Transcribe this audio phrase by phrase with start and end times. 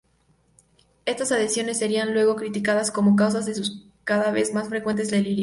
[1.05, 5.39] Estas adhesiones serían luego citadas como causas de sus cada vez más frecuentes delirios.